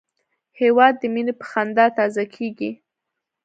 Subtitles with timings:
[0.61, 2.71] هېواد د مینې په خندا تازه کېږي.